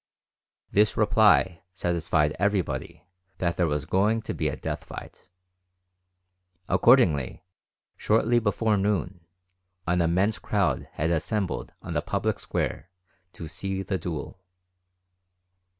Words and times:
This 0.71 0.97
reply 0.97 1.61
satisfied 1.75 2.35
everybody 2.39 3.03
that 3.37 3.55
there 3.55 3.67
was 3.67 3.85
going 3.85 4.23
to 4.23 4.33
be 4.33 4.47
a 4.47 4.55
death 4.55 4.85
fight. 4.85 5.29
Accordingly, 6.67 7.43
shortly 7.97 8.39
before 8.39 8.77
noon, 8.77 9.23
an 9.85 10.01
immense 10.01 10.39
crowd 10.39 10.87
had 10.93 11.11
assembled 11.11 11.75
on 11.83 11.93
the 11.93 12.01
public 12.01 12.39
square 12.39 12.89
to 13.33 13.47
see 13.47 13.83
the 13.83 13.99
duel. 13.99 14.39